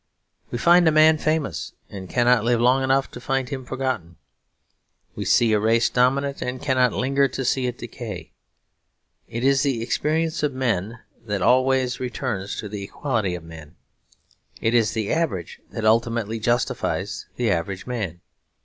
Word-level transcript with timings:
We 0.49 0.57
find 0.57 0.87
a 0.87 0.91
man 0.91 1.19
famous 1.19 1.73
and 1.87 2.09
cannot 2.09 2.43
live 2.43 2.59
long 2.59 2.83
enough 2.83 3.11
to 3.11 3.21
find 3.21 3.47
him 3.49 3.65
forgotten; 3.65 4.15
we 5.15 5.25
see 5.25 5.53
a 5.53 5.59
race 5.59 5.89
dominant 5.91 6.41
and 6.41 6.59
cannot 6.59 6.91
linger 6.91 7.27
to 7.27 7.45
see 7.45 7.67
it 7.67 7.77
decay. 7.77 8.31
It 9.29 9.43
is 9.43 9.61
the 9.61 9.83
experience 9.83 10.41
of 10.41 10.53
men 10.55 11.01
that 11.27 11.43
always 11.43 11.99
returns 11.99 12.55
to 12.61 12.67
the 12.67 12.83
equality 12.83 13.35
of 13.35 13.43
men; 13.43 13.75
it 14.59 14.73
is 14.73 14.93
the 14.93 15.13
average 15.13 15.59
that 15.69 15.85
ultimately 15.85 16.39
justifies 16.39 17.27
the 17.35 17.51
average 17.51 17.85
man. 17.85 18.21